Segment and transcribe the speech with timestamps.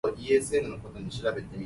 [0.03, 1.51] 母